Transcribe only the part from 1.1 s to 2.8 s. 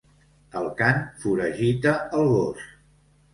foragita el gos.